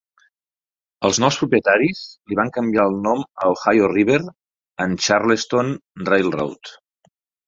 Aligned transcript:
Els 1.09 1.17
nous 1.23 1.35
propietaris 1.41 1.99
li 2.31 2.37
van 2.39 2.49
canviar 2.55 2.85
el 2.91 2.97
nom 3.07 3.21
a 3.43 3.49
Ohio 3.55 3.89
River 3.91 4.17
and 4.87 5.03
Charleston 5.09 5.71
Railroad. 6.09 6.73